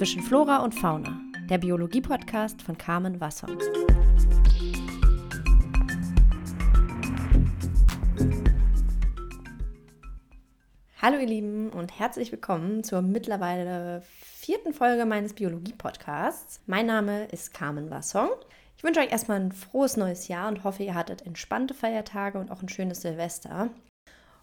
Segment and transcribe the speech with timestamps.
[0.00, 1.20] zwischen Flora und Fauna,
[1.50, 3.48] der Biologie-Podcast von Carmen Wasser.
[11.02, 16.62] Hallo ihr Lieben und herzlich willkommen zur mittlerweile vierten Folge meines Biologie-Podcasts.
[16.64, 18.30] Mein Name ist Carmen Wassong.
[18.78, 22.50] Ich wünsche euch erstmal ein frohes neues Jahr und hoffe, ihr hattet entspannte Feiertage und
[22.50, 23.68] auch ein schönes Silvester.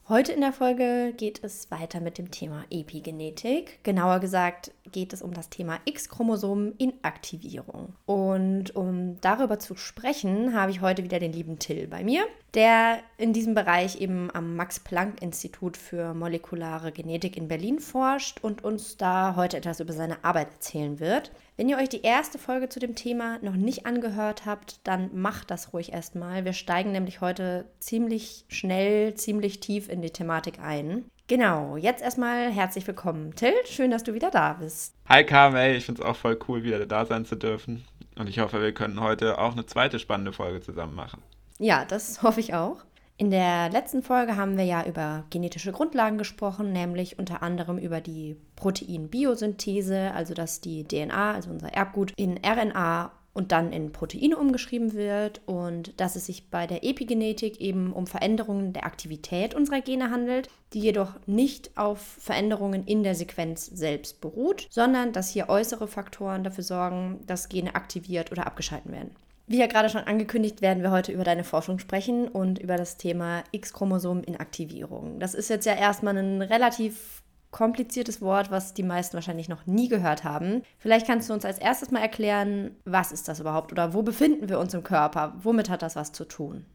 [0.09, 3.83] Heute in der Folge geht es weiter mit dem Thema Epigenetik.
[3.83, 7.93] Genauer gesagt geht es um das Thema X-Chromosomen-Inaktivierung.
[8.05, 12.25] Und um darüber zu sprechen, habe ich heute wieder den lieben Till bei mir,
[12.57, 18.97] der in diesem Bereich eben am Max-Planck-Institut für molekulare Genetik in Berlin forscht und uns
[18.97, 21.31] da heute etwas über seine Arbeit erzählen wird.
[21.55, 25.51] Wenn ihr euch die erste Folge zu dem Thema noch nicht angehört habt, dann macht
[25.51, 26.45] das ruhig erstmal.
[26.45, 31.05] Wir steigen nämlich heute ziemlich schnell, ziemlich tief in die Thematik ein.
[31.27, 33.53] Genau, jetzt erstmal herzlich willkommen, Till.
[33.65, 34.95] Schön, dass du wieder da bist.
[35.07, 37.85] Hi Carmel, ich finde es auch voll cool, wieder da sein zu dürfen.
[38.17, 41.21] Und ich hoffe, wir können heute auch eine zweite spannende Folge zusammen machen.
[41.59, 42.83] Ja, das hoffe ich auch.
[43.19, 47.99] In der letzten Folge haben wir ja über genetische Grundlagen gesprochen, nämlich unter anderem über
[47.99, 54.37] die Proteinbiosynthese, also dass die DNA, also unser Erbgut, in RNA und dann in Proteine
[54.37, 59.81] umgeschrieben wird und dass es sich bei der Epigenetik eben um Veränderungen der Aktivität unserer
[59.81, 65.49] Gene handelt, die jedoch nicht auf Veränderungen in der Sequenz selbst beruht, sondern dass hier
[65.49, 69.15] äußere Faktoren dafür sorgen, dass Gene aktiviert oder abgeschalten werden.
[69.49, 72.97] Wie ja gerade schon angekündigt, werden wir heute über deine Forschung sprechen und über das
[72.97, 75.21] Thema X-Chromosom-Inaktivierung.
[75.21, 79.87] Das ist jetzt ja erstmal ein relativ kompliziertes Wort, was die meisten wahrscheinlich noch nie
[79.87, 80.63] gehört haben.
[80.79, 84.49] Vielleicht kannst du uns als erstes mal erklären, was ist das überhaupt oder wo befinden
[84.49, 85.33] wir uns im Körper?
[85.41, 86.65] Womit hat das was zu tun?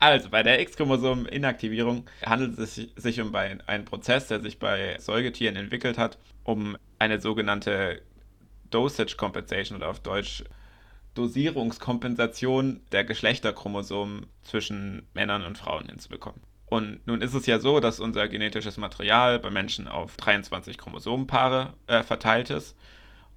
[0.00, 5.96] Also bei der X-Chromosom-Inaktivierung handelt es sich um einen Prozess, der sich bei Säugetieren entwickelt
[5.96, 8.02] hat, um eine sogenannte
[8.70, 10.42] Dosage Compensation oder auf Deutsch
[11.16, 16.40] Dosierungskompensation der Geschlechterchromosomen zwischen Männern und Frauen hinzubekommen.
[16.66, 21.74] Und nun ist es ja so, dass unser genetisches Material bei Menschen auf 23 Chromosomenpaare
[21.86, 22.76] äh, verteilt ist.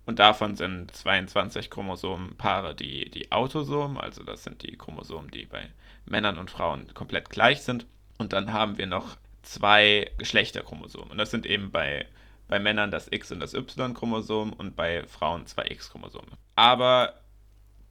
[0.05, 5.69] Und davon sind 22 Chromosomenpaare die, die Autosomen, also das sind die Chromosomen, die bei
[6.05, 7.85] Männern und Frauen komplett gleich sind.
[8.17, 11.11] Und dann haben wir noch zwei Geschlechterchromosomen.
[11.11, 12.07] Und das sind eben bei,
[12.47, 16.31] bei Männern das X- und das Y-Chromosom und bei Frauen zwei X-Chromosome.
[16.55, 17.13] Aber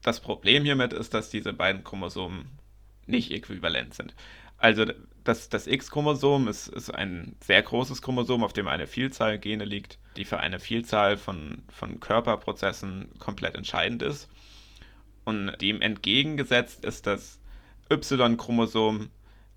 [0.02, 2.46] das Problem hiermit ist, dass diese beiden Chromosomen
[3.06, 4.14] nicht äquivalent sind.
[4.58, 4.86] Also
[5.24, 9.98] das, das X-Chromosom ist, ist ein sehr großes Chromosom, auf dem eine Vielzahl Gene liegt,
[10.16, 14.28] die für eine Vielzahl von, von Körperprozessen komplett entscheidend ist.
[15.24, 17.38] Und dem entgegengesetzt ist das
[17.90, 19.10] Y-Chromosom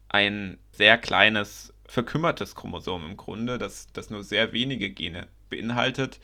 [0.09, 6.19] ein sehr kleines, verkümmertes Chromosom im Grunde, das, das nur sehr wenige Gene beinhaltet,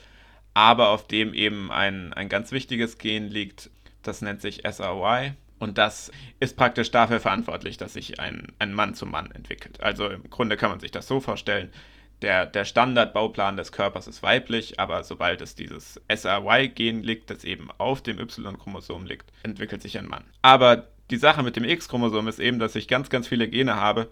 [0.53, 3.69] aber auf dem eben ein, ein ganz wichtiges Gen liegt,
[4.07, 5.34] das nennt sich SRY.
[5.59, 9.81] Und das ist praktisch dafür verantwortlich, dass sich ein, ein Mann zum Mann entwickelt.
[9.81, 11.72] Also im Grunde kann man sich das so vorstellen,
[12.22, 17.69] der, der Standardbauplan des Körpers ist weiblich, aber sobald es dieses SRY-Gen liegt, das eben
[17.78, 20.23] auf dem Y-Chromosom liegt, entwickelt sich ein Mann.
[20.41, 24.09] Aber die Sache mit dem X-Chromosom ist eben, dass ich ganz, ganz viele Gene habe,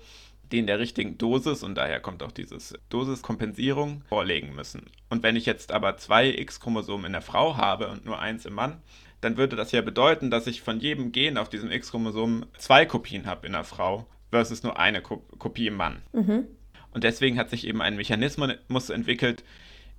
[0.52, 4.86] die in der richtigen Dosis, und daher kommt auch dieses Dosiskompensierung, vorlegen müssen.
[5.10, 8.54] Und wenn ich jetzt aber zwei X-Chromosomen in der Frau habe und nur eins im
[8.54, 8.82] Mann,
[9.26, 13.26] dann würde das ja bedeuten, dass ich von jedem Gen auf diesem X-Chromosom zwei Kopien
[13.26, 16.02] habe in der Frau versus nur eine Ko Kopie im Mann.
[16.14, 16.46] Mhm.
[16.92, 19.44] Und deswegen hat sich eben ein Mechanismus entwickelt,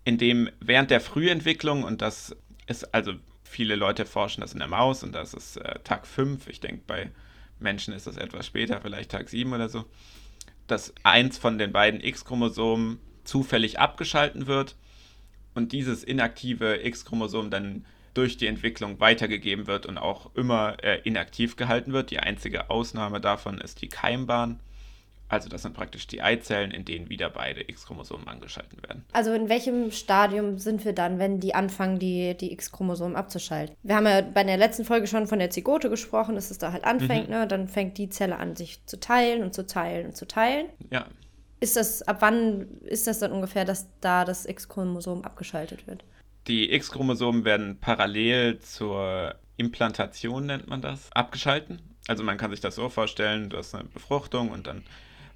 [0.04, 2.36] in dem während der Frühentwicklung, und das
[2.66, 6.48] ist also, viele Leute forschen das in der Maus und das ist äh, Tag 5,
[6.48, 7.10] ich denke bei
[7.58, 9.84] Menschen ist das etwas später, vielleicht Tag 7 oder so,
[10.66, 14.76] dass eins von den beiden X-Chromosomen zufällig abgeschalten wird
[15.54, 17.84] und dieses inaktive X-Chromosom dann
[18.16, 22.10] durch die Entwicklung weitergegeben wird und auch immer äh, inaktiv gehalten wird.
[22.10, 24.60] Die einzige Ausnahme davon ist die Keimbahn.
[25.28, 29.04] Also das sind praktisch die Eizellen, in denen wieder beide X-Chromosomen angeschalten werden.
[29.12, 33.74] Also in welchem Stadium sind wir dann, wenn die anfangen, die, die X-Chromosomen abzuschalten?
[33.82, 36.70] Wir haben ja bei der letzten Folge schon von der Zygote gesprochen, dass es da
[36.70, 37.34] halt anfängt, mhm.
[37.34, 37.46] ne?
[37.48, 40.66] Dann fängt die Zelle an, sich zu teilen und zu teilen und zu teilen.
[40.90, 41.06] Ja.
[41.58, 46.04] Ist das, ab wann ist das dann ungefähr, dass da das X-Chromosom abgeschaltet wird?
[46.48, 51.80] Die X-Chromosomen werden parallel zur Implantation, nennt man das, abgeschalten.
[52.06, 54.84] Also man kann sich das so vorstellen, du hast eine Befruchtung und dann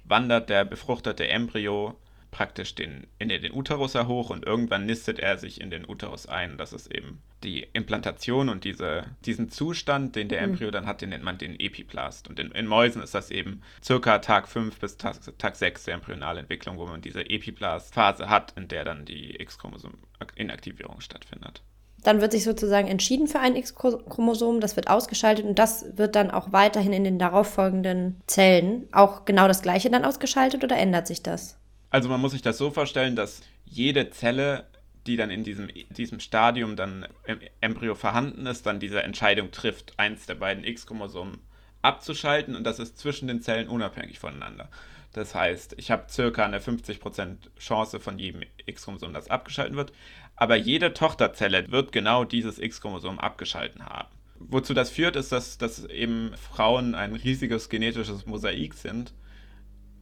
[0.05, 1.97] wandert der befruchtete Embryo
[2.31, 6.57] praktisch den, in den Uterus hoch und irgendwann nistet er sich in den Uterus ein.
[6.57, 10.53] Das ist eben die Implantation und diese, diesen Zustand, den der mhm.
[10.53, 12.27] Embryo dann hat, den nennt man den Epiplast.
[12.27, 15.95] Und in, in Mäusen ist das eben circa Tag 5 bis Tag, Tag 6 der
[15.95, 21.61] Embryonalentwicklung, wo man diese Epiplast-Phase hat, in der dann die X-Chromosom-Inaktivierung stattfindet.
[22.03, 26.31] Dann wird sich sozusagen entschieden für ein X-Chromosom, das wird ausgeschaltet und das wird dann
[26.31, 31.21] auch weiterhin in den darauffolgenden Zellen auch genau das gleiche dann ausgeschaltet oder ändert sich
[31.21, 31.57] das?
[31.91, 34.65] Also man muss sich das so vorstellen, dass jede Zelle,
[35.07, 39.97] die dann in diesem, diesem Stadium dann im Embryo vorhanden ist, dann diese Entscheidung trifft,
[39.97, 41.39] eins der beiden X-Chromosomen
[41.81, 44.69] abzuschalten und das ist zwischen den Zellen unabhängig voneinander.
[45.13, 49.91] Das heißt, ich habe circa eine 50% Chance von jedem X-Chromosom, das abgeschaltet wird.
[50.37, 54.07] Aber jede Tochterzelle wird genau dieses X-Chromosom abgeschalten haben.
[54.39, 59.13] Wozu das führt, ist, dass, dass eben Frauen ein riesiges genetisches Mosaik sind,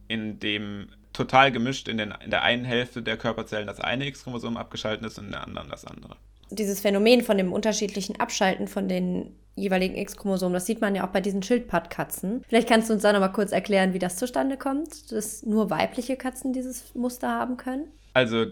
[0.08, 0.88] in dem
[1.20, 5.18] total gemischt in, den, in der einen Hälfte der Körperzellen das eine X-Chromosom abgeschaltet ist
[5.18, 6.16] und in der anderen das andere.
[6.50, 11.10] Dieses Phänomen von dem unterschiedlichen Abschalten von den jeweiligen X-Chromosomen, das sieht man ja auch
[11.10, 12.42] bei diesen Schildpattkatzen.
[12.48, 16.16] Vielleicht kannst du uns da nochmal kurz erklären, wie das zustande kommt, dass nur weibliche
[16.16, 17.88] Katzen dieses Muster haben können?
[18.14, 18.46] Also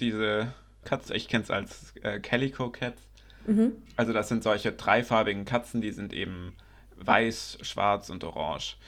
[0.00, 0.52] diese
[0.84, 3.02] Katze, ich kenne es als äh, Calico Cats.
[3.46, 3.72] Mhm.
[3.96, 6.56] Also das sind solche dreifarbigen Katzen, die sind eben
[6.96, 8.78] weiß, schwarz und orange.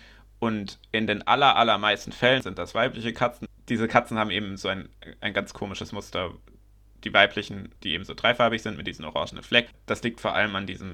[0.41, 3.47] Und in den aller, allermeisten Fällen sind das weibliche Katzen.
[3.69, 4.89] Diese Katzen haben eben so ein,
[5.21, 6.33] ein ganz komisches Muster.
[7.05, 9.73] Die weiblichen, die eben so dreifarbig sind mit diesen orangenen Flecken.
[9.87, 10.93] Das liegt vor allem an diesem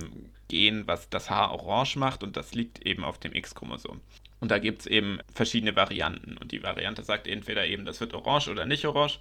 [0.49, 4.01] Gen, was das Haar orange macht und das liegt eben auf dem X-Chromosom.
[4.39, 6.37] Und da gibt es eben verschiedene Varianten.
[6.37, 9.19] Und die Variante sagt entweder eben, das wird orange oder nicht orange.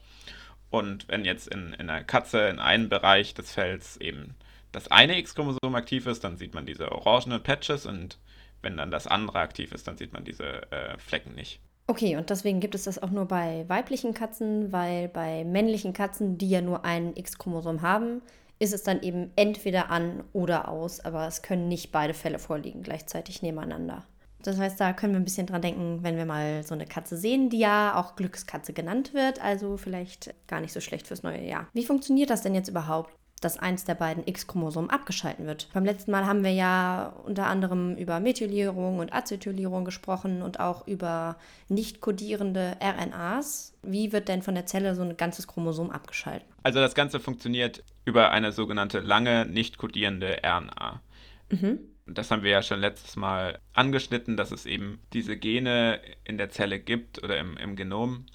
[0.69, 4.35] Und wenn jetzt in, in einer Katze in einem Bereich des Fells eben
[4.71, 8.17] das eine X-Chromosom aktiv ist, dann sieht man diese orangenen Patches und
[8.61, 11.59] wenn dann das andere aktiv ist, dann sieht man diese äh, Flecken nicht.
[11.87, 16.37] Okay, und deswegen gibt es das auch nur bei weiblichen Katzen, weil bei männlichen Katzen,
[16.37, 18.21] die ja nur ein X-Chromosom haben,
[18.57, 22.81] ist es dann eben entweder an oder aus, aber es können nicht beide Fälle vorliegen
[22.81, 24.03] gleichzeitig nebeneinander.
[24.41, 27.17] Das heißt, da können wir ein bisschen dran denken, wenn wir mal so eine Katze
[27.17, 31.43] sehen, die ja auch Glückskatze genannt wird, also vielleicht gar nicht so schlecht fürs neue
[31.43, 31.67] Jahr.
[31.73, 33.11] Wie funktioniert das denn jetzt überhaupt?
[33.41, 35.67] Dass eins der beiden X-Chromosomen abgeschalten wird.
[35.73, 40.87] Beim letzten Mal haben wir ja unter anderem über Methylierung und Acetylierung gesprochen und auch
[40.87, 41.37] über
[41.67, 43.73] nicht kodierende RNAs.
[43.83, 46.47] Wie wird denn von der Zelle so ein ganzes Chromosom abgeschaltet?
[46.63, 51.01] Also das Ganze funktioniert über eine sogenannte lange nicht kodierende RNA.
[51.49, 56.37] Mhm das haben wir ja schon letztes Mal angeschnitten, dass es eben diese Gene in
[56.37, 58.25] der Zelle gibt oder im, im Genom,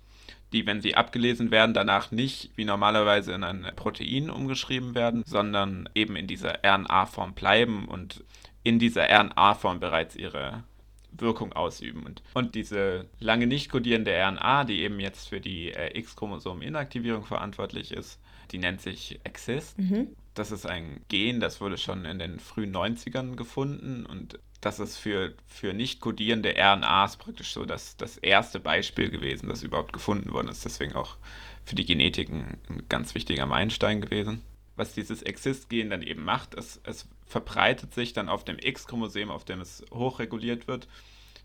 [0.53, 5.89] die, wenn sie abgelesen werden, danach nicht wie normalerweise in ein Protein umgeschrieben werden, sondern
[5.95, 8.25] eben in dieser RNA-Form bleiben und
[8.63, 10.65] in dieser RNA-Form bereits ihre
[11.13, 12.05] Wirkung ausüben.
[12.05, 17.93] Und, und diese lange nicht kodierende RNA, die eben jetzt für die äh, X-Chromosom-Inaktivierung verantwortlich
[17.93, 18.21] ist,
[18.53, 19.79] die nennt sich Exist.
[19.79, 20.09] Mhm.
[20.35, 24.97] Das ist ein Gen, das wurde schon in den frühen 90ern gefunden und das ist
[24.97, 30.33] für, für nicht kodierende RNAs praktisch so das, das erste Beispiel gewesen, das überhaupt gefunden
[30.33, 30.65] worden ist.
[30.65, 31.17] Deswegen auch
[31.65, 34.43] für die Genetik ein, ein ganz wichtiger Meilenstein gewesen.
[34.77, 39.45] Was dieses Exist-Gen dann eben macht, ist, es verbreitet sich dann auf dem X-Chromosom, auf
[39.45, 40.89] dem es hochreguliert wird,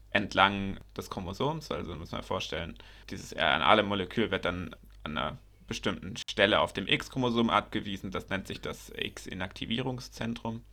[0.10, 1.72] entlang des Chromosoms.
[1.72, 2.78] Also muss man vorstellen,
[3.10, 8.12] dieses RNA-Molekül wird dann an einer bestimmten Stelle auf dem X-Chromosom abgewiesen.
[8.12, 10.64] Das nennt sich das X-Inaktivierungszentrum.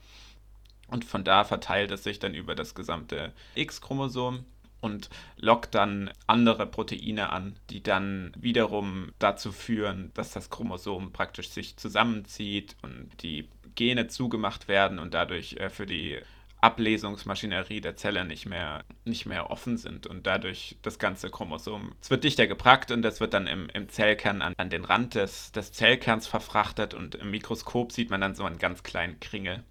[0.93, 4.45] Und von da verteilt es sich dann über das gesamte X-Chromosom
[4.83, 11.49] und lockt dann andere Proteine an, die dann wiederum dazu führen, dass das Chromosom praktisch
[11.49, 16.19] sich zusammenzieht und die Gene zugemacht werden und dadurch äh, für die
[16.61, 21.93] Ablesungsmaschinerie der Zelle nicht mehr, nicht mehr offen sind und dadurch das ganze Chromosom.
[22.03, 25.15] Es wird dichter geprackt und es wird dann im, im Zellkern an, an den Rand
[25.15, 29.65] des, des Zellkerns verfrachtet und im Mikroskop sieht man dann so einen ganz kleinen Kringel.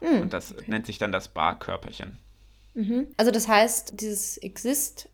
[0.00, 0.22] Mhm.
[0.22, 0.64] Und das okay.
[0.66, 2.18] nennt sich dann das Barkörperchen.
[2.74, 3.06] Mhm.
[3.16, 5.08] Also das heißt, dieses Exist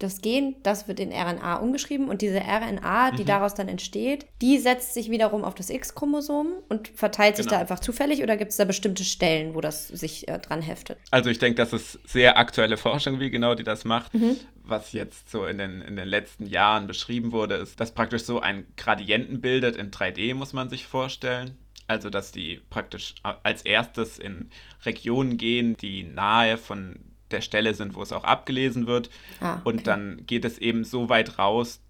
[0.00, 3.26] das Gen, das wird in RNA umgeschrieben und diese RNA, die mhm.
[3.26, 7.56] daraus dann entsteht, die setzt sich wiederum auf das X-Chromosom und verteilt sich genau.
[7.56, 10.98] da einfach zufällig oder gibt es da bestimmte Stellen, wo das sich äh, dran heftet?
[11.10, 14.12] Also ich denke, das ist sehr aktuelle Forschung, wie genau die das macht.
[14.14, 14.36] Mhm.
[14.64, 18.40] Was jetzt so in den, in den letzten Jahren beschrieben wurde, ist, dass praktisch so
[18.40, 21.56] ein Gradienten bildet in 3D, muss man sich vorstellen.
[21.86, 24.50] Also, dass die praktisch als erstes in
[24.84, 26.98] Regionen gehen, die nahe von
[27.30, 29.10] der Stelle sind, wo es auch abgelesen wird.
[29.40, 29.60] Ah, okay.
[29.64, 31.80] Und dann geht es eben so weit raus,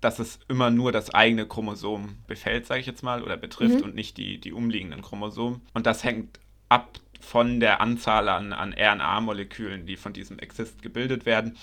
[0.00, 3.84] dass es immer nur das eigene Chromosom befällt, sage ich jetzt mal, oder betrifft mhm.
[3.84, 5.62] und nicht die, die umliegenden Chromosomen.
[5.72, 11.26] Und das hängt ab von der Anzahl an, an RNA-Molekülen, die von diesem Exist gebildet
[11.26, 11.56] werden.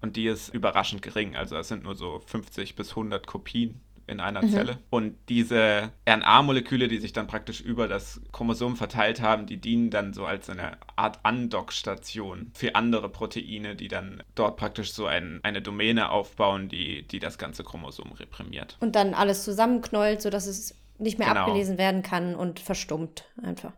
[0.00, 1.36] und die ist überraschend gering.
[1.36, 3.80] Also es sind nur so 50 bis 100 Kopien
[4.12, 4.50] in einer mhm.
[4.50, 4.78] Zelle.
[4.90, 10.12] Und diese RNA-Moleküle, die sich dann praktisch über das Chromosom verteilt haben, die dienen dann
[10.12, 15.62] so als eine Art Andockstation für andere Proteine, die dann dort praktisch so ein, eine
[15.62, 18.76] Domäne aufbauen, die, die das ganze Chromosom reprimiert.
[18.80, 21.40] Und dann alles zusammenknollt, sodass es nicht mehr genau.
[21.40, 23.72] abgelesen werden kann und verstummt einfach.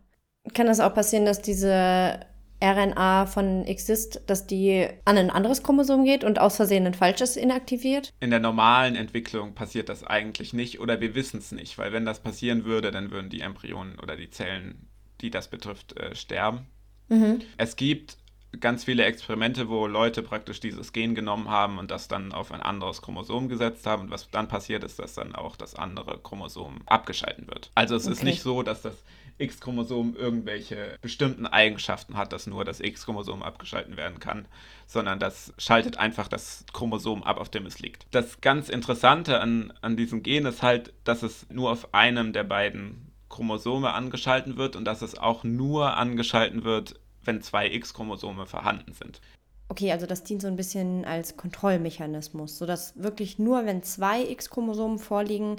[0.53, 2.19] Kann das auch passieren, dass diese
[2.65, 7.35] RNA von Exist, dass die an ein anderes Chromosom geht und aus Versehen ein falsches
[7.35, 8.13] inaktiviert?
[8.19, 12.05] In der normalen Entwicklung passiert das eigentlich nicht oder wir wissen es nicht, weil wenn
[12.05, 14.87] das passieren würde, dann würden die Embryonen oder die Zellen,
[15.21, 16.67] die das betrifft, äh, sterben.
[17.09, 17.41] Mhm.
[17.57, 18.17] Es gibt
[18.59, 22.61] ganz viele Experimente, wo Leute praktisch dieses Gen genommen haben und das dann auf ein
[22.61, 24.03] anderes Chromosom gesetzt haben.
[24.03, 27.71] Und was dann passiert ist, dass dann auch das andere Chromosom abgeschalten wird.
[27.75, 28.13] Also es okay.
[28.13, 28.95] ist nicht so, dass das
[29.37, 34.47] X-Chromosom irgendwelche bestimmten Eigenschaften hat, dass nur das X-Chromosom abgeschalten werden kann,
[34.87, 38.07] sondern das schaltet einfach das Chromosom ab, auf dem es liegt.
[38.11, 42.43] Das ganz Interessante an, an diesem Gen ist halt, dass es nur auf einem der
[42.43, 48.93] beiden Chromosome angeschalten wird und dass es auch nur angeschalten wird, wenn zwei X-Chromosome vorhanden
[48.93, 49.19] sind.
[49.67, 54.99] Okay, also das dient so ein bisschen als Kontrollmechanismus, sodass wirklich nur, wenn zwei X-Chromosomen
[54.99, 55.57] vorliegen,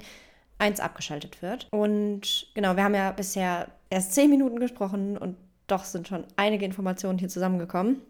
[0.59, 1.67] eins abgeschaltet wird.
[1.71, 5.37] Und genau, wir haben ja bisher erst zehn Minuten gesprochen und
[5.67, 8.01] doch sind schon einige Informationen hier zusammengekommen.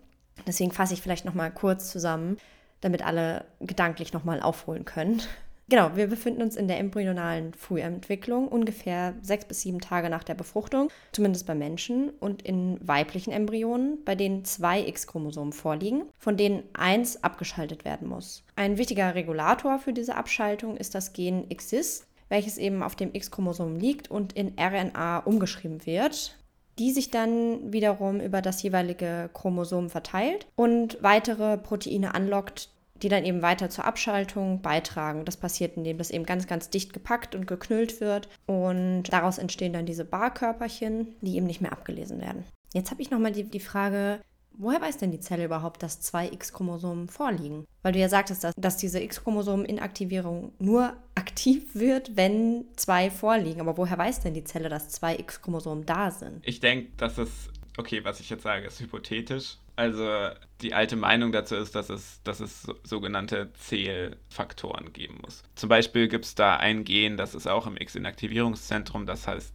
[0.45, 2.37] Deswegen fasse ich vielleicht nochmal kurz zusammen,
[2.81, 5.21] damit alle gedanklich nochmal aufholen können.
[5.69, 10.33] Genau, wir befinden uns in der embryonalen Frühentwicklung, ungefähr sechs bis sieben Tage nach der
[10.33, 16.63] Befruchtung, zumindest bei Menschen, und in weiblichen Embryonen, bei denen zwei X-Chromosomen vorliegen, von denen
[16.71, 18.45] eins abgeschaltet werden muss.
[18.55, 23.77] Ein wichtiger Regulator für diese Abschaltung ist das Gen XIS, welches eben auf dem X-Chromosom
[23.77, 26.37] liegt und in RNA umgeschrieben wird,
[26.79, 32.69] die sich dann wiederum über das jeweilige Chromosom verteilt und weitere Proteine anlockt,
[33.01, 35.25] die dann eben weiter zur Abschaltung beitragen.
[35.25, 39.73] Das passiert, indem das eben ganz, ganz dicht gepackt und geknüllt wird und daraus entstehen
[39.73, 42.43] dann diese Barkörperchen, die eben nicht mehr abgelesen werden.
[42.73, 44.19] Jetzt habe ich nochmal die, die Frage,
[44.59, 47.65] Woher weiß denn die Zelle überhaupt, dass zwei X-Chromosomen vorliegen?
[47.83, 53.61] Weil du ja sagtest, dass, dass diese X-Chromosomen-Inaktivierung nur aktiv wird, wenn zwei vorliegen.
[53.61, 56.39] Aber woher weiß denn die Zelle, dass zwei X-Chromosomen da sind?
[56.41, 59.57] Ich denke, dass es, okay, was ich jetzt sage, ist hypothetisch.
[59.75, 60.29] Also
[60.61, 65.43] die alte Meinung dazu ist, dass es, dass es sogenannte Zählfaktoren geben muss.
[65.53, 69.53] Zum Beispiel gibt es da ein Gen, das ist auch im X-Inaktivierungszentrum, das heißt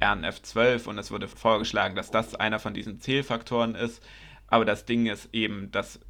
[0.00, 4.00] RNF12 und es wurde vorgeschlagen, dass das einer von diesen Zählfaktoren ist.
[4.48, 6.00] Aber das Ding ist eben, dass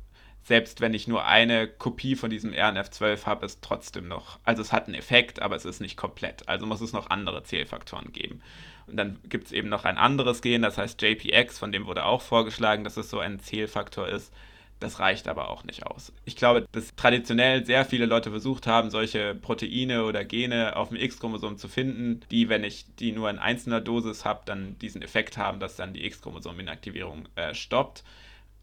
[0.45, 4.73] selbst wenn ich nur eine Kopie von diesem RNF12 habe, es trotzdem noch, also es
[4.73, 6.49] hat einen Effekt, aber es ist nicht komplett.
[6.49, 8.43] Also muss es noch andere Zählfaktoren geben.
[8.87, 12.05] Und dann gibt es eben noch ein anderes Gen, das heißt JPX, von dem wurde
[12.05, 14.33] auch vorgeschlagen, dass es so ein Zählfaktor ist.
[14.81, 16.13] Das reicht aber auch nicht aus.
[16.27, 20.99] Ich glaube, dass traditionell sehr viele Leute versucht haben, solche Proteine oder Gene auf dem
[20.99, 25.39] X-Chromosom zu finden, die, wenn ich die nur in einzelner Dosis habe, dann diesen Effekt
[25.39, 28.05] haben, dass dann die X-Chromosom-Inaktivierung äh, stoppt.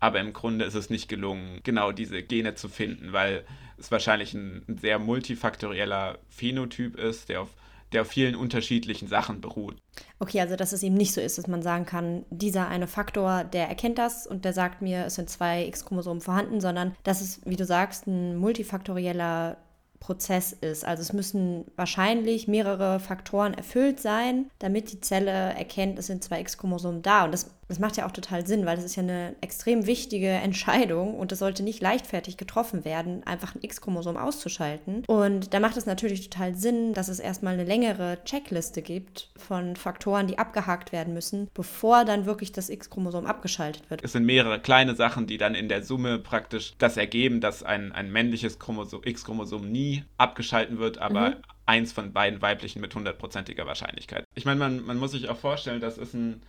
[0.01, 3.45] Aber im Grunde ist es nicht gelungen, genau diese Gene zu finden, weil
[3.77, 7.49] es wahrscheinlich ein, sehr multifaktorieller Phänotyp ist, der auf,
[7.93, 9.77] der auf vielen unterschiedlichen Sachen beruht.
[10.17, 13.43] Okay, also dass es eben nicht so ist, dass man sagen kann, dieser eine Faktor,
[13.43, 17.39] der erkennt das und der sagt mir, es sind zwei X-Chromosomen vorhanden, sondern dass es,
[17.45, 19.57] wie du sagst, ein multifaktorieller
[20.01, 20.83] Prozess ist.
[20.83, 26.41] Also es müssen wahrscheinlich mehrere Faktoren erfüllt sein, damit die Zelle erkennt, es sind zwei
[26.41, 27.23] X-Chromosomen da.
[27.25, 30.27] Und das das macht ja auch total Sinn, weil das ist ja eine extrem wichtige
[30.27, 35.05] Entscheidung und das sollte nicht leichtfertig getroffen werden, einfach ein X-Chromosom auszuschalten.
[35.07, 39.77] Und da macht es natürlich total Sinn, dass es erstmal eine längere Checkliste gibt von
[39.77, 44.03] Faktoren, die abgehakt werden müssen, bevor dann wirklich das X-Chromosom abgeschaltet wird.
[44.03, 47.93] Es sind mehrere kleine Sachen, die dann in der Summe praktisch das ergeben, dass ein,
[47.93, 48.57] ein männliches
[49.01, 51.35] X-Chromosom nie abgeschalten wird, aber mhm
[51.67, 54.25] eins von beiden weiblichen mit hundertprozentiger Wahrscheinlichkeit.
[54.35, 56.41] Ich meine, man, man muss sich auch vorstellen, das ist ein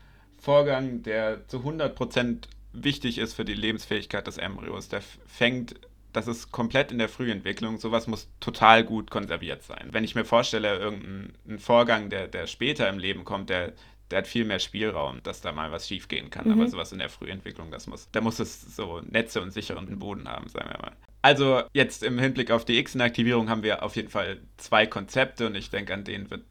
[0.43, 4.89] Vorgang, der zu 100% wichtig ist für die Lebensfähigkeit des Embryos.
[4.89, 5.77] Der fängt,
[6.13, 9.91] das ist komplett in der Frühentwicklung, sowas muss total gut konserviert sein.
[9.93, 13.73] Wenn ich mir vorstelle, irgendein Vorgang, der, der später im Leben kommt, der,
[14.11, 16.47] der hat viel mehr Spielraum, dass da mal was schiefgehen kann.
[16.47, 16.53] Mhm.
[16.55, 20.29] Aber sowas in der Frühentwicklung, das muss, da muss es so Netze und sicheren Boden
[20.29, 20.97] haben, sagen wir mal.
[21.23, 25.55] Also jetzt im Hinblick auf die X-Inaktivierung haben wir auf jeden Fall zwei Konzepte und
[25.55, 26.43] ich denke, an denen wird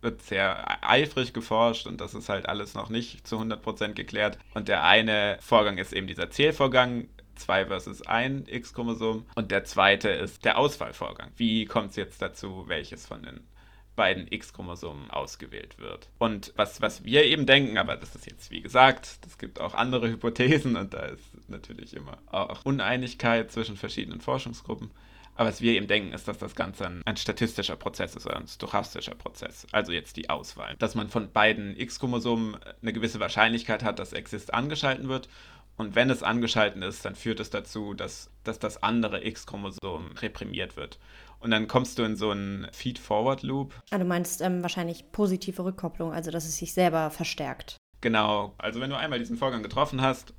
[0.00, 4.38] wird sehr eifrig geforscht und das ist halt alles noch nicht zu 100% geklärt.
[4.54, 9.26] Und der eine Vorgang ist eben dieser Zählvorgang, 2 versus 1 X-Chromosom.
[9.34, 11.30] Und der zweite ist der Auswahlvorgang.
[11.36, 13.40] Wie kommt es jetzt dazu, welches von den
[14.00, 16.08] beiden X-Chromosomen ausgewählt wird.
[16.16, 19.74] Und was, was wir eben denken, aber das ist jetzt wie gesagt, es gibt auch
[19.74, 24.90] andere Hypothesen und da ist natürlich immer auch Uneinigkeit zwischen verschiedenen Forschungsgruppen.
[25.36, 28.36] Aber was wir eben denken, ist, dass das Ganze ein, ein, statistischer Prozess ist oder
[28.36, 29.66] ein stochastischer Prozess.
[29.72, 30.76] Also jetzt die Auswahl.
[30.78, 35.28] Dass man von beiden X-Chromosomen eine gewisse Wahrscheinlichkeit hat, dass Exist angeschalten wird
[35.80, 40.76] und wenn es angeschaltet ist, dann führt es dazu, dass, dass das andere X-Chromosom reprimiert
[40.76, 40.98] wird.
[41.38, 43.72] Und dann kommst du in so einen Feed-Forward-Loop.
[43.90, 47.78] Ah, du meinst ähm, wahrscheinlich positive Rückkopplung, also dass es sich selber verstärkt.
[48.02, 48.52] Genau.
[48.58, 50.34] Also wenn du einmal diesen Vorgang getroffen hast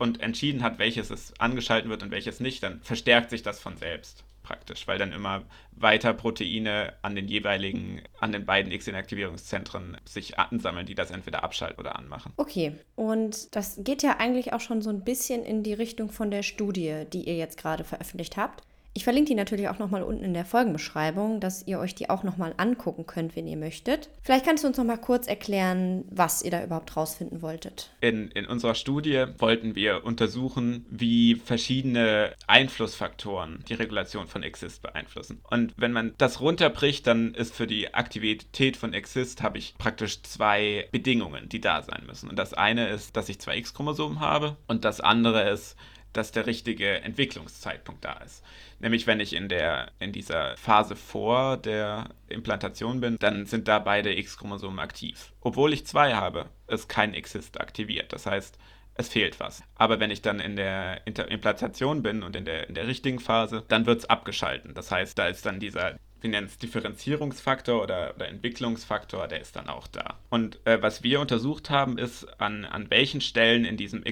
[0.00, 3.76] und entschieden hat, welches es angeschalten wird und welches nicht, dann verstärkt sich das von
[3.76, 5.42] selbst praktisch, weil dann immer
[5.72, 11.78] weiter Proteine an den jeweiligen, an den beiden X-Inaktivierungszentren sich ansammeln, die das entweder abschalten
[11.78, 12.32] oder anmachen.
[12.36, 16.30] Okay, und das geht ja eigentlich auch schon so ein bisschen in die Richtung von
[16.30, 18.64] der Studie, die ihr jetzt gerade veröffentlicht habt.
[18.92, 22.24] Ich verlinke die natürlich auch nochmal unten in der Folgenbeschreibung, dass ihr euch die auch
[22.24, 24.10] nochmal angucken könnt, wenn ihr möchtet.
[24.20, 27.90] Vielleicht kannst du uns nochmal kurz erklären, was ihr da überhaupt rausfinden wolltet.
[28.00, 35.40] In, in unserer Studie wollten wir untersuchen, wie verschiedene Einflussfaktoren die Regulation von Exist beeinflussen.
[35.48, 40.22] Und wenn man das runterbricht, dann ist für die Aktivität von Exist habe ich praktisch
[40.22, 42.28] zwei Bedingungen, die da sein müssen.
[42.28, 45.76] Und das eine ist, dass ich zwei X-Chromosomen habe und das andere ist,
[46.12, 48.44] dass der richtige Entwicklungszeitpunkt da ist.
[48.78, 53.78] Nämlich wenn ich in der in dieser Phase vor der Implantation bin, dann sind da
[53.78, 55.32] beide X-Chromosomen aktiv.
[55.40, 58.12] Obwohl ich zwei habe, ist kein Exist aktiviert.
[58.12, 58.58] Das heißt,
[58.94, 59.62] es fehlt was.
[59.76, 63.64] Aber wenn ich dann in der Implantation bin und in der, in der richtigen Phase,
[63.68, 64.74] dann wird es abgeschalten.
[64.74, 69.56] Das heißt, da ist dann dieser wir nennen es Differenzierungsfaktor oder, oder, Entwicklungsfaktor, der ist
[69.56, 70.18] dann auch da.
[70.28, 74.04] Und äh, was wir untersucht haben, ist, an, an welchen Stellen in diesem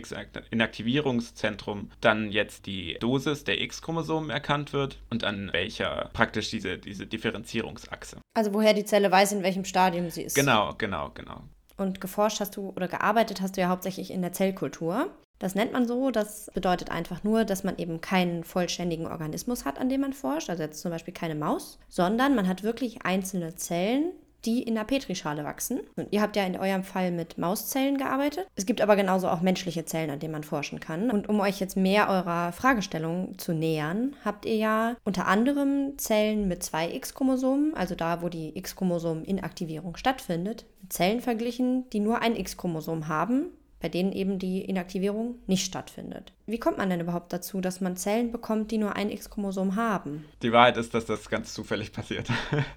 [0.50, 7.06] Inaktivierungszentrum dann jetzt die Dosis der X-Chromosomen erkannt wird und an welcher praktisch diese, diese
[7.06, 8.18] Differenzierungsachse.
[8.34, 10.34] Also woher die Zelle weiß, in welchem Stadium sie ist.
[10.34, 11.42] Genau, genau, genau.
[11.76, 15.10] Und geforscht hast du oder gearbeitet hast du ja hauptsächlich in der Zellkultur.
[15.38, 16.11] Das nennt man so.
[16.11, 20.50] Das bedeutet einfach nur, dass man eben keinen vollständigen Organismus hat, an dem man forscht.
[20.50, 24.12] Also jetzt zum Beispiel keine Maus, sondern man hat wirklich einzelne Zellen,
[24.45, 25.80] die in der Petrischale wachsen.
[25.97, 28.47] Und ihr habt ja in eurem Fall mit Mauszellen gearbeitet.
[28.54, 31.11] Es gibt aber genauso auch menschliche Zellen, an denen man forschen kann.
[31.11, 36.47] Und um euch jetzt mehr eurer Fragestellung zu nähern, habt ihr ja unter anderem Zellen
[36.47, 42.37] mit zwei X-Chromosomen, also da, wo die X-Chromosom-Inaktivierung stattfindet, mit Zellen verglichen, die nur ein
[42.37, 46.33] X-Chromosom haben bei denen eben die Inaktivierung nicht stattfindet.
[46.46, 50.24] Wie kommt man denn überhaupt dazu, dass man Zellen bekommt, die nur ein X-Chromosom haben?
[50.42, 52.29] Die Wahrheit ist, dass das ganz zufällig passiert.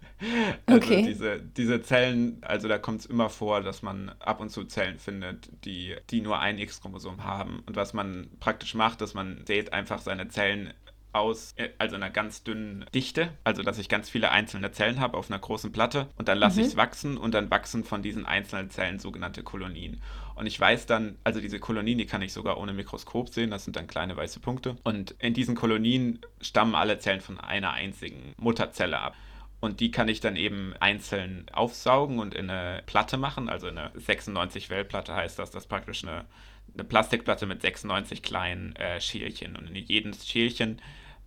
[0.65, 1.04] also okay.
[1.04, 4.99] diese, diese Zellen, also da kommt es immer vor, dass man ab und zu Zellen
[4.99, 7.63] findet, die, die nur ein X-Chromosom haben.
[7.65, 10.73] Und was man praktisch macht, ist, man sät einfach seine Zellen
[11.13, 15.17] aus, äh, also einer ganz dünnen Dichte, also dass ich ganz viele einzelne Zellen habe
[15.17, 16.62] auf einer großen Platte und dann lasse mhm.
[16.62, 20.02] ich es wachsen und dann wachsen von diesen einzelnen Zellen sogenannte Kolonien.
[20.36, 23.65] Und ich weiß dann, also diese Kolonien, die kann ich sogar ohne Mikroskop sehen, das
[23.65, 24.78] sind dann kleine weiße Punkte.
[24.84, 29.15] Und in diesen Kolonien stammen alle Zellen von einer einzigen Mutterzelle ab.
[29.60, 33.78] Und die kann ich dann eben einzeln aufsaugen und in eine Platte machen, also in
[33.78, 36.26] eine 96 Wellplatte heißt das, das ist praktisch eine,
[36.74, 39.56] eine Plastikplatte mit 96 kleinen äh, Schälchen.
[39.56, 40.82] Und in jedes Schälchen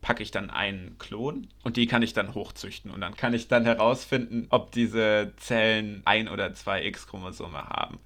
[0.05, 3.49] packe ich dann einen Klon und die kann ich dann hochzüchten und dann kann ich
[3.49, 7.99] dann herausfinden, ob diese Zellen ein oder zwei X-Chromosome haben.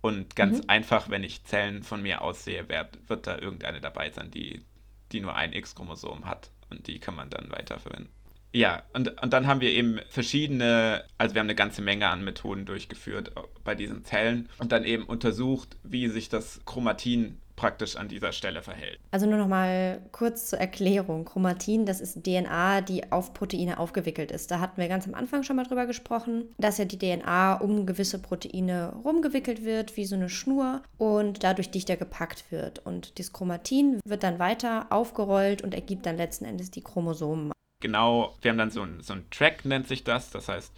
[0.00, 0.64] Und ganz mhm.
[0.66, 4.64] einfach, wenn ich Zellen von mir aussehe, wird, wird da irgendeine dabei sein, die,
[5.12, 8.12] die nur ein X-Chromosom hat und die kann man dann weiterverwenden.
[8.52, 12.24] Ja, und, und dann haben wir eben verschiedene, also wir haben eine ganze Menge an
[12.24, 13.30] Methoden durchgeführt
[13.62, 18.62] bei diesen Zellen und dann eben untersucht, wie sich das Chromatin praktisch an dieser Stelle
[18.62, 18.98] verhält.
[19.10, 21.24] Also nur noch mal kurz zur Erklärung.
[21.24, 24.50] Chromatin, das ist DNA, die auf Proteine aufgewickelt ist.
[24.50, 27.86] Da hatten wir ganz am Anfang schon mal drüber gesprochen, dass ja die DNA um
[27.86, 32.84] gewisse Proteine rumgewickelt wird, wie so eine Schnur und dadurch dichter gepackt wird.
[32.84, 37.52] Und das Chromatin wird dann weiter aufgerollt und ergibt dann letzten Endes die Chromosomen.
[37.80, 40.30] Genau, wir haben dann so ein, so ein Track, nennt sich das.
[40.30, 40.72] Das heißt,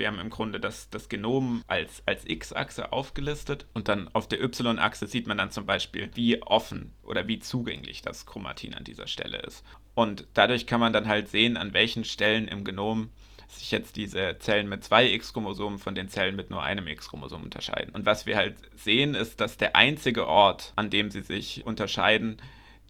[0.00, 4.42] wir haben im Grunde das, das Genom als, als X-Achse aufgelistet und dann auf der
[4.42, 9.06] Y-Achse sieht man dann zum Beispiel, wie offen oder wie zugänglich das Chromatin an dieser
[9.06, 9.64] Stelle ist.
[9.94, 13.10] Und dadurch kann man dann halt sehen, an welchen Stellen im Genom
[13.48, 17.94] sich jetzt diese Zellen mit zwei X-Chromosomen von den Zellen mit nur einem X-Chromosom unterscheiden.
[17.94, 22.40] Und was wir halt sehen, ist, dass der einzige Ort, an dem sie sich unterscheiden,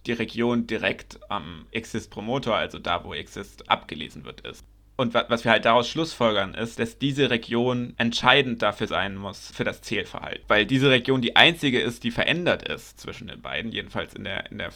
[0.05, 4.65] die Region direkt am Exist-Promotor, also da, wo Exist abgelesen wird, ist.
[5.01, 9.63] Und was wir halt daraus schlussfolgern, ist, dass diese Region entscheidend dafür sein muss, für
[9.63, 10.43] das Zählverhalten.
[10.47, 14.51] Weil diese Region die einzige ist, die verändert ist zwischen den beiden, jedenfalls in der,
[14.51, 14.69] in der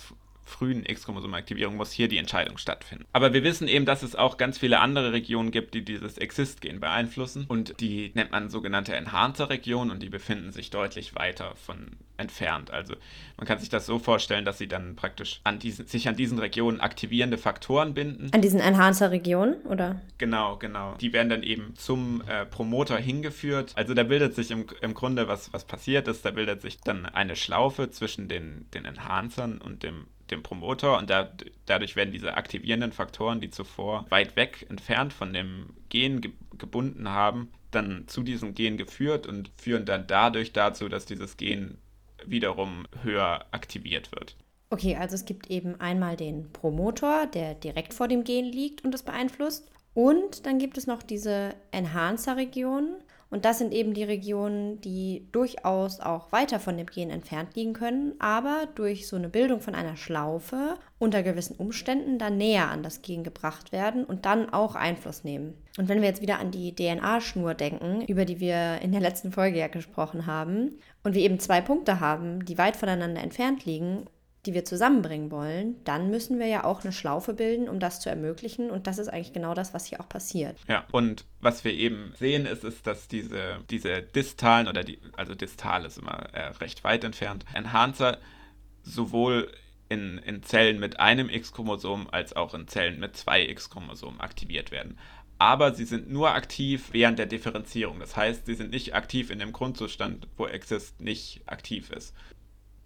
[0.45, 3.05] frühen X-Chromosomaktivierung muss hier die Entscheidung stattfinden.
[3.11, 6.79] Aber wir wissen eben, dass es auch ganz viele andere Regionen gibt, die dieses Exist-Gen
[6.79, 12.71] beeinflussen und die nennt man sogenannte Enhancer-Regionen und die befinden sich deutlich weiter von entfernt.
[12.71, 12.95] Also
[13.37, 16.39] man kann sich das so vorstellen, dass sie dann praktisch an diesen, sich an diesen
[16.39, 18.29] Regionen aktivierende Faktoren binden.
[18.31, 20.01] An diesen Enhancer-Regionen, oder?
[20.17, 20.95] Genau, genau.
[21.01, 23.73] Die werden dann eben zum äh, Promoter hingeführt.
[23.75, 27.05] Also da bildet sich im, im Grunde, was, was passiert ist, da bildet sich dann
[27.05, 31.31] eine Schlaufe zwischen den, den Enhancern und dem dem Promoter und da,
[31.65, 37.09] dadurch werden diese aktivierenden Faktoren, die zuvor weit weg entfernt von dem Gen ge gebunden
[37.09, 41.77] haben, dann zu diesem Gen geführt und führen dann dadurch dazu, dass dieses Gen
[42.25, 44.37] wiederum höher aktiviert wird.
[44.69, 48.91] Okay, also es gibt eben einmal den Promotor, der direkt vor dem Gen liegt und
[48.91, 49.69] das beeinflusst.
[49.93, 52.97] Und dann gibt es noch diese Enhancer-Regionen.
[53.29, 57.73] Und das sind eben die Regionen, die durchaus auch weiter von dem Gen entfernt liegen
[57.73, 62.83] können, aber durch so eine Bildung von einer Schlaufe unter gewissen Umständen dann näher an
[62.83, 65.55] das Gen gebracht werden und dann auch Einfluss nehmen.
[65.77, 69.31] Und wenn wir jetzt wieder an die DNA-Schnur denken, über die wir in der letzten
[69.31, 74.07] Folge ja gesprochen haben, und wir eben zwei Punkte haben, die weit voneinander entfernt liegen
[74.45, 78.09] die wir zusammenbringen wollen, dann müssen wir ja auch eine Schlaufe bilden, um das zu
[78.09, 78.69] ermöglichen.
[78.69, 80.57] Und das ist eigentlich genau das, was hier auch passiert.
[80.67, 85.35] Ja, und was wir eben sehen, ist, ist dass diese, diese distalen oder die, also
[85.35, 88.17] distal ist immer äh, recht weit entfernt, Enhancer
[88.83, 89.51] sowohl
[89.89, 94.97] in, in Zellen mit einem X-Chromosom als auch in Zellen mit zwei X-Chromosomen aktiviert werden
[95.37, 97.99] aber sie sind nur aktiv während der Differenzierung.
[97.99, 102.13] Das heißt, sie sind nicht aktiv in dem Grundzustand, wo Exist nicht aktiv ist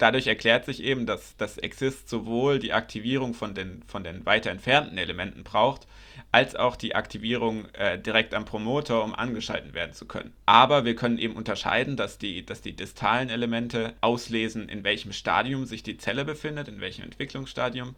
[0.00, 4.50] dadurch erklärt sich eben, dass das Exist sowohl die Aktivierung von den, von den weiter
[4.50, 5.86] entfernten Elementen braucht,
[6.32, 10.32] als auch die Aktivierung äh, direkt am Promoter, um angeschalten werden zu können.
[10.46, 15.66] Aber wir können eben unterscheiden, dass die, dass die distalen Elemente auslesen, in welchem Stadium
[15.66, 17.94] sich die Zelle befindet, in welchem Entwicklungsstadium,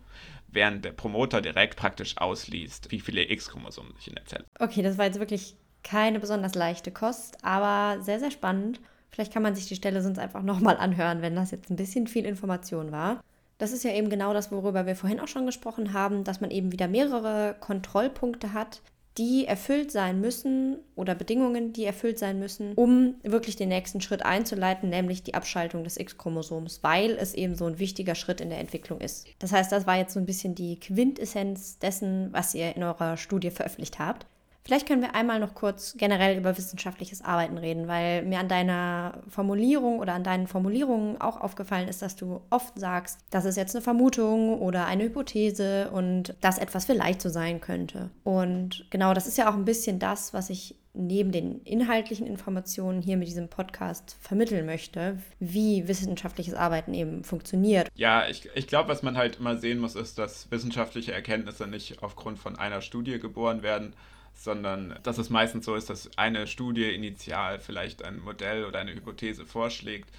[0.48, 4.44] während der Promoter direkt praktisch ausliest, wie viele X-Chromosomen sich in der Zelle.
[4.58, 8.80] Okay, das war jetzt wirklich keine besonders leichte Kost, aber sehr, sehr spannend.
[9.12, 12.06] Vielleicht kann man sich die Stelle sonst einfach nochmal anhören, wenn das jetzt ein bisschen
[12.06, 13.22] viel Information war.
[13.58, 16.50] Das ist ja eben genau das, worüber wir vorhin auch schon gesprochen haben, dass man
[16.50, 18.80] eben wieder mehrere Kontrollpunkte hat,
[19.18, 24.24] die erfüllt sein müssen oder Bedingungen, die erfüllt sein müssen, um wirklich den nächsten Schritt
[24.24, 28.58] einzuleiten, nämlich die Abschaltung des X-Chromosoms, weil es eben so ein wichtiger Schritt in der
[28.58, 29.26] Entwicklung ist.
[29.38, 33.18] Das heißt, das war jetzt so ein bisschen die Quintessenz dessen, was ihr in eurer
[33.18, 34.26] Studie veröffentlicht habt.
[34.64, 39.20] Vielleicht können wir einmal noch kurz generell über wissenschaftliches Arbeiten reden, weil mir an deiner
[39.28, 43.74] Formulierung oder an deinen Formulierungen auch aufgefallen ist, dass du oft sagst, das ist jetzt
[43.74, 48.10] eine Vermutung oder eine Hypothese und dass etwas vielleicht so sein könnte.
[48.22, 53.00] Und genau, das ist ja auch ein bisschen das, was ich neben den inhaltlichen Informationen
[53.00, 57.88] hier mit diesem Podcast vermitteln möchte, wie wissenschaftliches Arbeiten eben funktioniert.
[57.94, 62.02] Ja, ich, ich glaube, was man halt immer sehen muss, ist, dass wissenschaftliche Erkenntnisse nicht
[62.02, 63.94] aufgrund von einer Studie geboren werden,
[64.34, 68.94] sondern dass es meistens so ist, dass eine Studie initial vielleicht ein Modell oder eine
[68.94, 70.10] Hypothese vorschlägt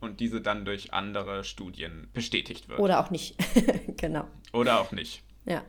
[0.00, 2.80] und diese dann durch andere Studien bestätigt wird.
[2.80, 3.36] Oder auch nicht.
[3.96, 4.26] genau.
[4.52, 5.22] Oder auch nicht.
[5.44, 5.62] Ja.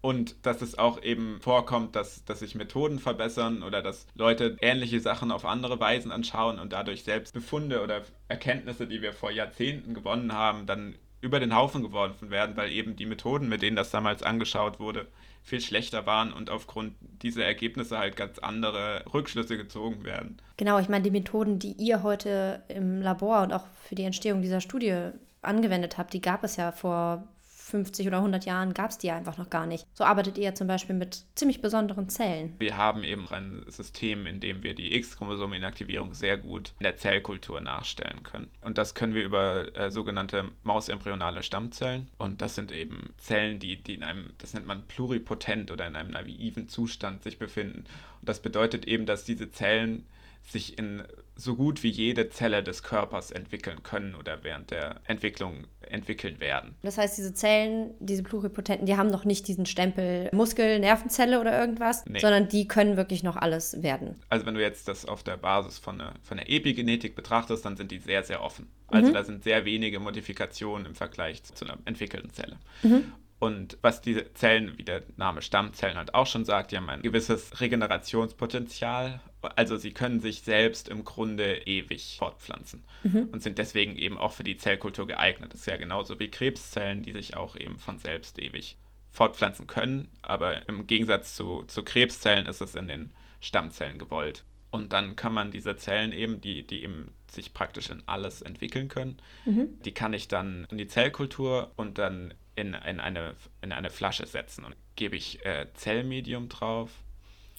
[0.00, 5.00] Und dass es auch eben vorkommt, dass, dass sich Methoden verbessern oder dass Leute ähnliche
[5.00, 9.94] Sachen auf andere Weisen anschauen und dadurch selbst Befunde oder Erkenntnisse, die wir vor Jahrzehnten
[9.94, 13.90] gewonnen haben, dann über den Haufen geworfen werden, weil eben die Methoden, mit denen das
[13.90, 15.08] damals angeschaut wurde,
[15.42, 20.38] viel schlechter waren und aufgrund dieser Ergebnisse halt ganz andere Rückschlüsse gezogen werden.
[20.56, 24.42] Genau, ich meine, die Methoden, die ihr heute im Labor und auch für die Entstehung
[24.42, 25.10] dieser Studie
[25.42, 27.26] angewendet habt, die gab es ja vor
[27.68, 29.86] 50 oder 100 Jahren gab es die einfach noch gar nicht.
[29.92, 32.54] So arbeitet ihr zum Beispiel mit ziemlich besonderen Zellen.
[32.58, 37.60] Wir haben eben ein System, in dem wir die X-Chromosom-Inaktivierung sehr gut in der Zellkultur
[37.60, 38.48] nachstellen können.
[38.62, 42.08] Und das können wir über äh, sogenannte mausembryonale Stammzellen.
[42.18, 45.96] Und das sind eben Zellen, die, die in einem, das nennt man pluripotent oder in
[45.96, 47.84] einem naiven Zustand sich befinden.
[48.20, 50.06] Und das bedeutet eben, dass diese Zellen
[50.50, 51.02] sich in
[51.36, 56.74] so gut wie jede Zelle des Körpers entwickeln können oder während der Entwicklung entwickeln werden.
[56.82, 61.58] Das heißt, diese Zellen, diese Pluripotenten, die haben noch nicht diesen Stempel Muskel, Nervenzelle oder
[61.58, 62.18] irgendwas, nee.
[62.18, 64.16] sondern die können wirklich noch alles werden.
[64.28, 67.76] Also wenn du jetzt das auf der Basis von der, von der Epigenetik betrachtest, dann
[67.76, 68.66] sind die sehr, sehr offen.
[68.88, 69.14] Also mhm.
[69.14, 72.56] da sind sehr wenige Modifikationen im Vergleich zu einer entwickelten Zelle.
[72.82, 73.12] Mhm.
[73.38, 77.02] Und was diese Zellen, wie der Name Stammzellen halt auch schon sagt, die haben ein
[77.02, 79.20] gewisses Regenerationspotenzial.
[79.54, 83.28] Also sie können sich selbst im Grunde ewig fortpflanzen mhm.
[83.30, 85.52] und sind deswegen eben auch für die Zellkultur geeignet.
[85.52, 88.76] Das ist ja genauso wie Krebszellen, die sich auch eben von selbst ewig
[89.12, 90.08] fortpflanzen können.
[90.22, 94.44] Aber im Gegensatz zu, zu Krebszellen ist es in den Stammzellen gewollt.
[94.70, 98.88] Und dann kann man diese Zellen eben, die, die eben sich praktisch in alles entwickeln
[98.88, 99.80] können, mhm.
[99.84, 104.26] die kann ich dann in die Zellkultur und dann in, in, eine, in eine Flasche
[104.26, 106.90] setzen und gebe ich äh, Zellmedium drauf.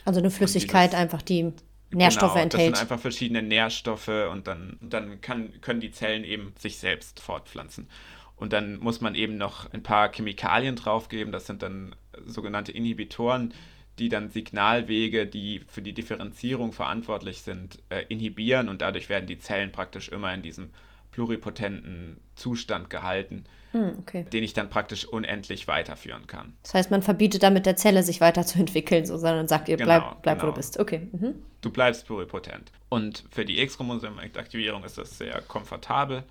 [0.05, 1.53] Also eine Flüssigkeit dieses, einfach, die
[1.91, 2.71] Nährstoffe genau, enthält.
[2.71, 7.19] Das sind einfach verschiedene Nährstoffe und dann, dann kann, können die Zellen eben sich selbst
[7.19, 7.89] fortpflanzen.
[8.35, 11.33] Und dann muss man eben noch ein paar Chemikalien draufgeben.
[11.33, 13.53] Das sind dann sogenannte Inhibitoren,
[13.99, 19.39] die dann Signalwege, die für die Differenzierung verantwortlich sind, äh, inhibieren und dadurch werden die
[19.39, 20.69] Zellen praktisch immer in diesem
[21.19, 24.25] pluripotenten Zustand gehalten, hm, okay.
[24.31, 26.53] den ich dann praktisch unendlich weiterführen kann.
[26.63, 30.21] Das heißt, man verbietet damit der Zelle, sich weiterzuentwickeln, so, sondern sagt ihr, genau, bleib,
[30.21, 30.47] bleib genau.
[30.47, 30.79] wo du bist.
[30.79, 31.09] Okay.
[31.11, 31.35] Mhm.
[31.59, 32.71] Du bleibst pluripotent.
[32.87, 36.23] Und für die X-Chromosom-Aktivierung ist das sehr komfortabel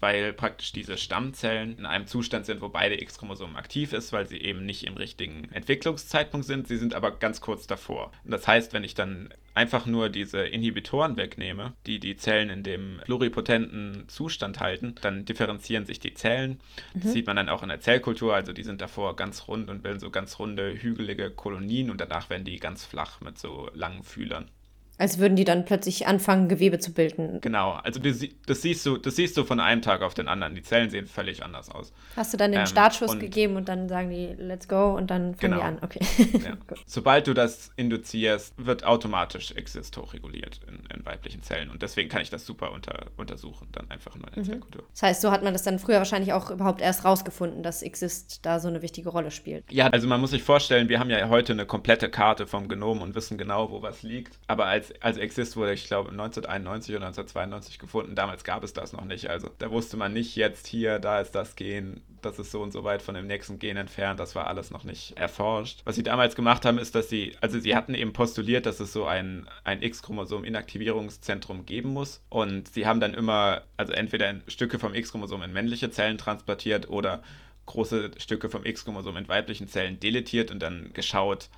[0.00, 4.40] weil praktisch diese Stammzellen in einem Zustand sind, wo beide X-Chromosomen aktiv ist, weil sie
[4.40, 6.68] eben nicht im richtigen Entwicklungszeitpunkt sind.
[6.68, 8.12] Sie sind aber ganz kurz davor.
[8.24, 12.62] Und das heißt, wenn ich dann einfach nur diese Inhibitoren wegnehme, die die Zellen in
[12.62, 16.60] dem pluripotenten Zustand halten, dann differenzieren sich die Zellen.
[16.94, 17.08] Das mhm.
[17.08, 18.34] sieht man dann auch in der Zellkultur.
[18.34, 22.28] Also die sind davor ganz rund und bilden so ganz runde, hügelige Kolonien und danach
[22.28, 24.50] werden die ganz flach mit so langen Fühlern.
[24.98, 27.40] Als würden die dann plötzlich anfangen, Gewebe zu bilden.
[27.40, 30.54] Genau, also das, das, siehst du, das siehst du von einem Tag auf den anderen.
[30.54, 31.92] Die Zellen sehen völlig anders aus.
[32.16, 35.10] Hast du dann den ähm, Startschuss und gegeben und dann sagen die, let's go und
[35.10, 35.56] dann fangen genau.
[35.56, 35.78] die an.
[35.82, 36.00] Okay.
[36.44, 36.56] Ja.
[36.86, 41.70] Sobald du das induzierst, wird automatisch Exist hochreguliert in, in, weiblichen Zellen.
[41.70, 44.48] Und deswegen kann ich das super unter, untersuchen, dann einfach nur in der mhm.
[44.48, 44.84] Zellkultur.
[44.92, 48.44] Das heißt, so hat man das dann früher wahrscheinlich auch überhaupt erst rausgefunden, dass Exist
[48.44, 49.70] da so eine wichtige Rolle spielt.
[49.70, 53.02] Ja, also man muss sich vorstellen, wir haben ja heute eine komplette Karte vom Genom
[53.02, 54.38] und wissen genau, wo was liegt.
[54.46, 58.14] Aber als als, also Exist wurde, ich glaube, 1991 oder 1992 gefunden.
[58.14, 59.28] Damals gab es das noch nicht.
[59.28, 62.72] Also da wusste man nicht jetzt hier, da ist das Gen, das ist so und
[62.72, 64.20] so weit von dem nächsten Gen entfernt.
[64.20, 65.80] Das war alles noch nicht erforscht.
[65.84, 68.92] Was sie damals gemacht haben, ist, dass sie, also sie hatten eben postuliert, dass es
[68.92, 72.22] so ein, ein X-Chromosom-Inaktivierungszentrum geben muss.
[72.28, 77.22] Und sie haben dann immer, also entweder Stücke vom X-Chromosom in männliche Zellen transportiert oder
[77.66, 81.48] große Stücke vom X-Chromosom in weiblichen Zellen deletiert und dann geschaut,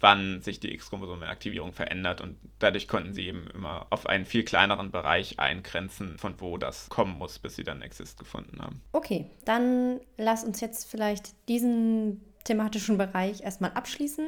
[0.00, 4.90] wann sich die X-Chromosomenaktivierung verändert und dadurch konnten sie eben immer auf einen viel kleineren
[4.90, 8.80] Bereich eingrenzen, von wo das kommen muss, bis sie dann Exist gefunden haben.
[8.92, 14.26] Okay, dann lass uns jetzt vielleicht diesen thematischen Bereich erstmal abschließen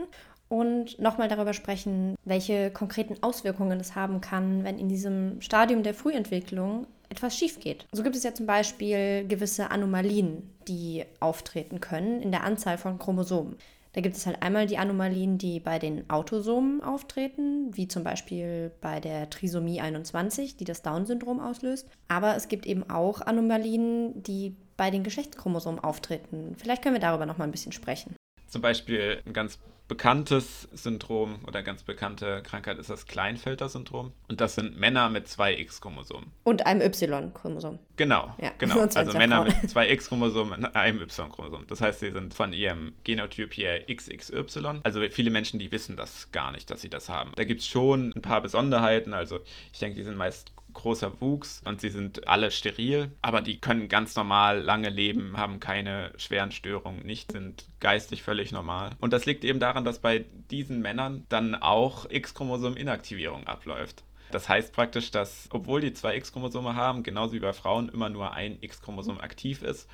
[0.49, 5.95] und nochmal darüber sprechen, welche konkreten Auswirkungen es haben kann, wenn in diesem Stadium der
[5.95, 7.87] Frühentwicklung etwas schief geht.
[7.93, 12.99] So gibt es ja zum Beispiel gewisse Anomalien, die auftreten können in der Anzahl von
[12.99, 13.57] Chromosomen.
[13.92, 18.70] Da gibt es halt einmal die Anomalien, die bei den Autosomen auftreten, wie zum Beispiel
[18.81, 21.88] bei der Trisomie 21, die das Down-Syndrom auslöst.
[22.07, 26.55] Aber es gibt eben auch Anomalien, die bei den Geschlechtschromosomen auftreten.
[26.57, 28.14] Vielleicht können wir darüber noch mal ein bisschen sprechen.
[28.46, 29.59] Zum Beispiel ein ganz
[29.90, 34.12] bekanntes Syndrom oder ganz bekannte Krankheit ist das Kleinfelter-Syndrom.
[34.29, 36.31] Und das sind Männer mit zwei X-Chromosomen.
[36.44, 37.81] Und einem Y-Chromosom.
[37.96, 38.53] Genau, ja.
[38.57, 38.76] genau.
[38.94, 41.66] Also Männer mit zwei X-Chromosomen und einem Y-Chromosom.
[41.66, 44.81] Das heißt, sie sind von ihrem Genotyp hier XXY.
[44.85, 47.33] Also viele Menschen, die wissen das gar nicht, dass sie das haben.
[47.35, 49.12] Da gibt es schon ein paar Besonderheiten.
[49.12, 49.40] Also
[49.72, 53.89] ich denke, die sind meist großer Wuchs und sie sind alle steril, aber die können
[53.89, 58.91] ganz normal lange leben, haben keine schweren Störungen, nicht sind geistig völlig normal.
[59.01, 64.05] Und das liegt eben daran, dass bei diesen Männern dann auch X-Chromosom-Inaktivierung abläuft.
[64.31, 68.33] Das heißt praktisch, dass, obwohl die zwei X-Chromosome haben, genauso wie bei Frauen immer nur
[68.33, 69.89] ein X-Chromosom aktiv ist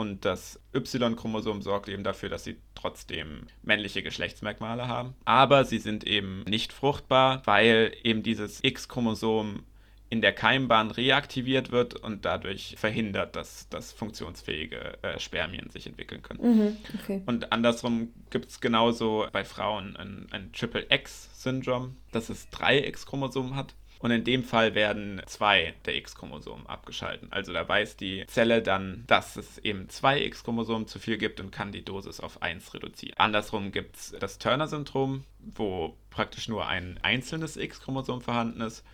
[0.00, 5.14] und das Y-Chromosom sorgt eben dafür, dass sie trotzdem männliche Geschlechtsmerkmale haben.
[5.26, 9.64] Aber sie sind eben nicht fruchtbar, weil eben dieses X-Chromosom
[10.10, 16.20] in der Keimbahn reaktiviert wird und dadurch verhindert, dass, dass funktionsfähige äh, Spermien sich entwickeln
[16.20, 16.40] können.
[16.42, 17.22] Mhm, okay.
[17.26, 23.74] Und andersrum gibt es genauso bei Frauen ein, ein Triple-X-Syndrom, dass es drei X-Chromosomen hat.
[24.00, 27.28] Und in dem Fall werden zwei der X-Chromosomen abgeschalten.
[27.30, 31.52] Also da weiß die Zelle dann, dass es eben zwei X-Chromosomen zu viel gibt und
[31.52, 33.14] kann die Dosis auf eins reduzieren.
[33.18, 38.84] Andersrum gibt es das Turner-Syndrom, wo praktisch nur ein einzelnes X-Chromosom vorhanden ist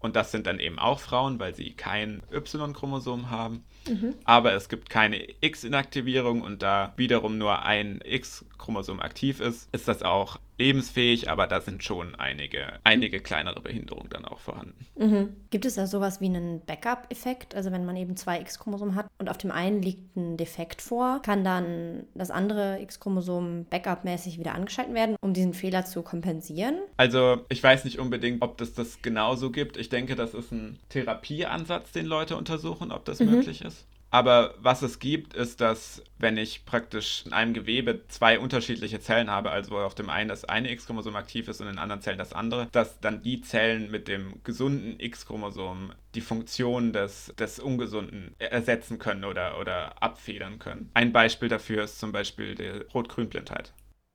[0.00, 3.64] und das sind dann eben auch Frauen, weil sie kein Y-Chromosom haben.
[3.88, 4.14] Mhm.
[4.24, 10.02] Aber es gibt keine X-Inaktivierung und da wiederum nur ein X-Chromosom aktiv ist, ist das
[10.02, 14.86] auch lebensfähig, aber da sind schon einige, einige kleinere Behinderungen dann auch vorhanden.
[14.96, 15.28] Mhm.
[15.50, 17.54] Gibt es da sowas wie einen Backup-Effekt?
[17.54, 21.22] Also wenn man eben zwei X-Chromosomen hat und auf dem einen liegt ein Defekt vor,
[21.22, 26.78] kann dann das andere X-Chromosom Backup-mäßig wieder angeschaltet werden, um diesen Fehler zu kompensieren?
[26.96, 29.76] Also ich weiß nicht unbedingt, ob das das genauso gibt.
[29.76, 33.30] Ich denke, das ist ein Therapieansatz, den Leute untersuchen, ob das mhm.
[33.30, 33.86] möglich ist.
[34.10, 39.30] Aber was es gibt, ist, dass wenn ich praktisch in einem Gewebe zwei unterschiedliche Zellen
[39.30, 42.32] habe, also auf dem einen das eine X-Chromosom aktiv ist und in anderen Zellen das
[42.32, 48.98] andere, dass dann die Zellen mit dem gesunden X-Chromosom die Funktion des, des Ungesunden ersetzen
[48.98, 50.90] können oder, oder abfedern können.
[50.94, 53.74] Ein Beispiel dafür ist zum Beispiel die Rot-Grün-Blindheit.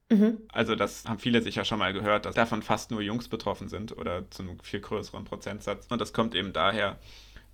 [0.10, 0.40] Mhm.
[0.52, 3.96] Also das haben viele sicher schon mal gehört, dass davon fast nur Jungs betroffen sind
[3.96, 5.88] oder zu einem viel größeren Prozentsatz.
[5.90, 6.98] Und das kommt eben daher,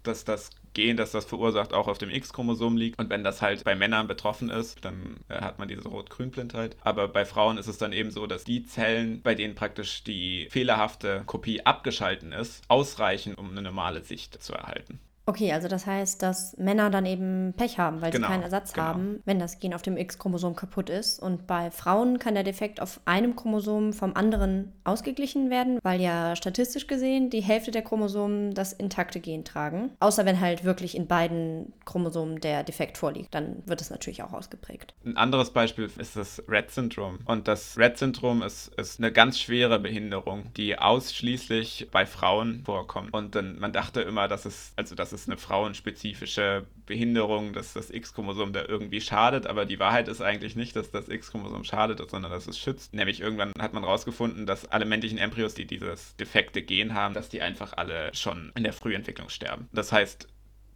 [0.03, 2.99] dass das Gen, das das verursacht, auch auf dem X-Chromosom liegt.
[2.99, 6.75] Und wenn das halt bei Männern betroffen ist, dann äh, hat man diese Rot-Grün-Blindheit.
[6.81, 10.47] Aber bei Frauen ist es dann eben so, dass die Zellen, bei denen praktisch die
[10.49, 14.99] fehlerhafte Kopie abgeschalten ist, ausreichen, um eine normale Sicht zu erhalten.
[15.29, 18.73] Okay, also das heißt, dass Männer dann eben Pech haben, weil genau, sie keinen Ersatz
[18.73, 18.87] genau.
[18.87, 21.19] haben, wenn das Gen auf dem X-Chromosom kaputt ist.
[21.19, 26.35] Und bei Frauen kann der Defekt auf einem Chromosom vom anderen ausgeglichen werden, weil ja
[26.35, 29.91] statistisch gesehen die Hälfte der Chromosomen das intakte Gen tragen.
[29.99, 34.33] Außer wenn halt wirklich in beiden Chromosomen der Defekt vorliegt, dann wird es natürlich auch
[34.33, 34.95] ausgeprägt.
[35.05, 37.19] Ein anderes Beispiel ist das Rett-Syndrom.
[37.25, 43.13] Und das Rett-Syndrom ist, ist eine ganz schwere Behinderung, die ausschließlich bei Frauen vorkommt.
[43.13, 47.73] Und dann, man dachte immer, dass es, also dass es ist eine frauenspezifische Behinderung, dass
[47.73, 52.09] das X-Chromosom da irgendwie schadet, aber die Wahrheit ist eigentlich nicht, dass das X-Chromosom schadet,
[52.09, 52.93] sondern dass es schützt.
[52.93, 57.29] Nämlich irgendwann hat man herausgefunden, dass alle männlichen Embryos, die dieses defekte Gen haben, dass
[57.29, 59.67] die einfach alle schon in der Frühentwicklung sterben.
[59.73, 60.27] Das heißt,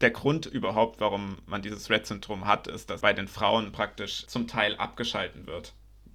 [0.01, 4.47] der Grund überhaupt, warum man dieses Rett-Syndrom hat, ist, dass bei den Frauen praktisch zum
[4.47, 5.73] Teil abgeschalten wird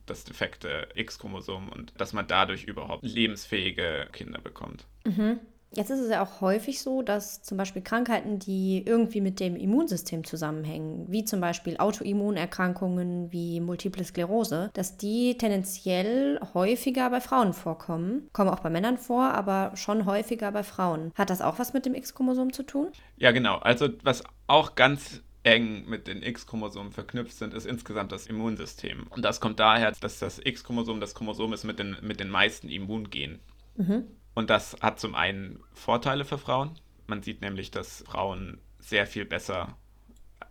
[0.09, 4.87] das defekte X-Chromosom und dass man dadurch überhaupt lebensfähige Kinder bekommt.
[5.05, 5.41] Mhm.
[5.75, 9.55] Jetzt ist es ja auch häufig so, dass zum Beispiel Krankheiten, die irgendwie mit dem
[9.55, 17.53] Immunsystem zusammenhängen, wie zum Beispiel Autoimmunerkrankungen wie Multiple Sklerose, dass die tendenziell häufiger bei Frauen
[17.53, 18.29] vorkommen.
[18.33, 21.13] Kommen auch bei Männern vor, aber schon häufiger bei Frauen.
[21.15, 22.89] Hat das auch was mit dem X-Chromosom zu tun?
[23.17, 23.57] Ja, genau.
[23.57, 29.07] Also was auch ganz eng mit den X-Chromosomen verknüpft sind, ist insgesamt das Immunsystem.
[29.11, 32.69] Und das kommt daher, dass das X-Chromosom das Chromosom ist mit den, mit den meisten
[32.69, 33.41] Immungenen.
[33.77, 34.05] Mhm.
[34.39, 36.79] Und das hat zum einen Vorteile für Frauen.
[37.09, 39.77] Man sieht nämlich, dass Frauen sehr viel besser,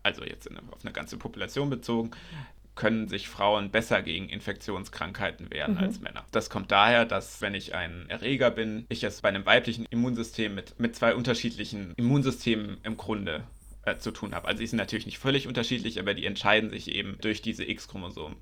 [0.04, 2.12] also jetzt eine, auf eine ganze Population bezogen,
[2.76, 5.78] können sich Frauen besser gegen Infektionskrankheiten wehren mhm.
[5.78, 6.26] als Männer.
[6.32, 10.54] Das kommt daher, dass wenn ich ein Erreger bin, ich es bei einem weiblichen Immunsystem
[10.54, 13.46] mit, mit zwei unterschiedlichen Immunsystemen im Grunde
[13.86, 14.50] äh, zu tun habe.
[14.50, 18.36] Also sie sind natürlich nicht völlig unterschiedlich, aber die entscheiden sich eben durch diese X-Chromosomen.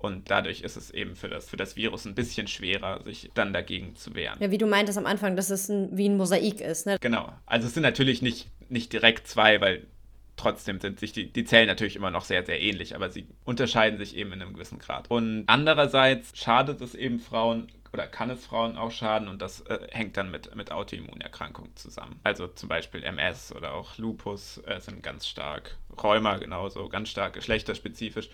[0.00, 3.52] Und dadurch ist es eben für das, für das Virus ein bisschen schwerer, sich dann
[3.52, 4.38] dagegen zu wehren.
[4.40, 6.96] Ja, wie du meintest am Anfang, dass es ein, wie ein Mosaik ist, ne?
[7.00, 7.30] Genau.
[7.44, 9.86] Also es sind natürlich nicht, nicht direkt zwei, weil
[10.36, 13.98] trotzdem sind sich die, die Zellen natürlich immer noch sehr, sehr ähnlich, aber sie unterscheiden
[13.98, 15.10] sich eben in einem gewissen Grad.
[15.10, 19.80] Und andererseits schadet es eben Frauen oder kann es Frauen auch schaden und das äh,
[19.90, 22.18] hängt dann mit, mit Autoimmunerkrankungen zusammen.
[22.24, 27.34] Also zum Beispiel MS oder auch Lupus äh, sind ganz stark, Rheuma genauso, ganz stark
[27.34, 28.30] geschlechterspezifisch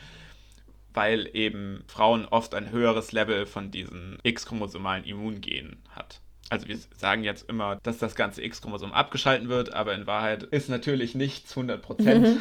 [0.97, 6.21] weil eben Frauen oft ein höheres Level von diesen X-chromosomalen Immungenen hat.
[6.49, 10.69] Also wir sagen jetzt immer, dass das ganze X-Chromosom abgeschalten wird, aber in Wahrheit ist
[10.69, 12.41] natürlich nichts 100% Mhm.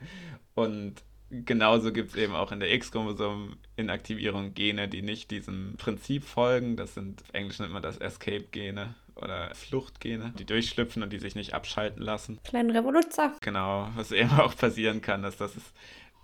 [0.54, 6.76] Und genauso gibt es eben auch in der X-Chromosom-Inaktivierung Gene, die nicht diesem Prinzip folgen.
[6.76, 11.34] Das sind, im Englischen nennt man das Escape-Gene oder Fluchtgene, die durchschlüpfen und die sich
[11.34, 12.38] nicht abschalten lassen.
[12.44, 13.32] Kleinen Revoluzer.
[13.40, 15.72] Genau, was eben auch passieren kann, ist, dass es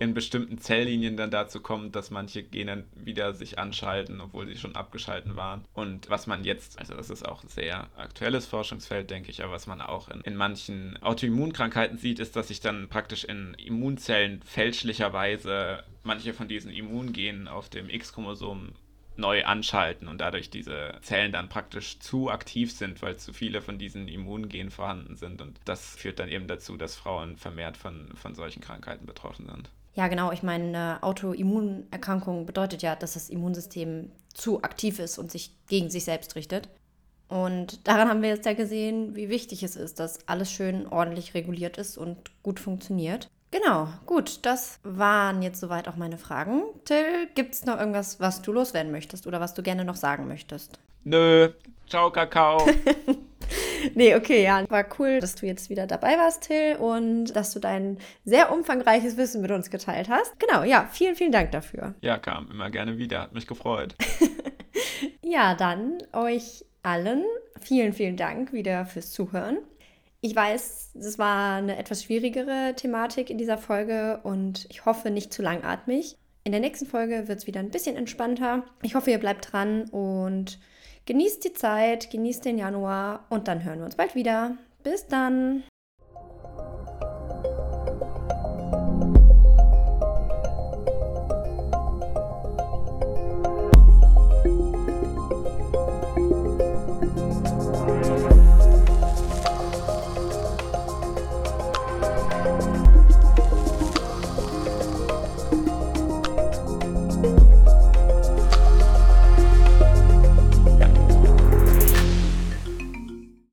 [0.01, 4.75] in bestimmten Zelllinien dann dazu kommt, dass manche Gene wieder sich anschalten, obwohl sie schon
[4.75, 5.67] abgeschalten waren.
[5.75, 9.53] Und was man jetzt, also das ist auch ein sehr aktuelles Forschungsfeld, denke ich, aber
[9.53, 14.41] was man auch in, in manchen Autoimmunkrankheiten sieht, ist, dass sich dann praktisch in Immunzellen
[14.43, 18.73] fälschlicherweise manche von diesen Immungenen auf dem X-Chromosom
[19.17, 23.77] neu anschalten und dadurch diese Zellen dann praktisch zu aktiv sind, weil zu viele von
[23.77, 25.43] diesen Immungenen vorhanden sind.
[25.43, 29.71] Und das führt dann eben dazu, dass Frauen vermehrt von, von solchen Krankheiten betroffen sind.
[29.95, 30.33] Ja, genau.
[30.33, 35.91] Ich meine, eine Autoimmunerkrankung bedeutet ja, dass das Immunsystem zu aktiv ist und sich gegen
[35.91, 36.69] sich selbst richtet.
[37.29, 41.35] Und daran haben wir jetzt ja gesehen, wie wichtig es ist, dass alles schön ordentlich
[41.35, 43.29] reguliert ist und gut funktioniert.
[43.53, 46.63] Genau, gut, das waren jetzt soweit auch meine Fragen.
[46.85, 50.29] Till, gibt es noch irgendwas, was du loswerden möchtest oder was du gerne noch sagen
[50.29, 50.79] möchtest?
[51.05, 51.51] Nö,
[51.89, 52.69] ciao Kakao.
[53.95, 54.65] nee, okay, ja.
[54.69, 59.17] War cool, dass du jetzt wieder dabei warst, Till, und dass du dein sehr umfangreiches
[59.17, 60.39] Wissen mit uns geteilt hast.
[60.39, 61.95] Genau, ja, vielen, vielen Dank dafür.
[62.01, 63.23] Ja, kam immer gerne wieder.
[63.23, 63.95] Hat mich gefreut.
[65.23, 67.25] ja, dann euch allen
[67.61, 69.59] vielen, vielen Dank wieder fürs Zuhören.
[70.23, 75.33] Ich weiß, es war eine etwas schwierigere Thematik in dieser Folge und ich hoffe nicht
[75.33, 76.17] zu langatmig.
[76.45, 78.65] In der nächsten Folge wird es wieder ein bisschen entspannter.
[78.83, 80.59] Ich hoffe, ihr bleibt dran und
[81.11, 84.57] Genießt die Zeit, genießt den Januar und dann hören wir uns bald wieder.
[84.85, 85.65] Bis dann!